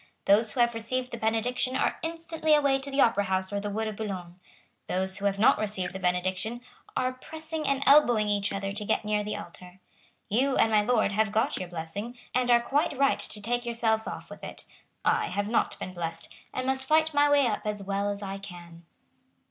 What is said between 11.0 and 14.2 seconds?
have got your blessing, and are quite right to take yourselves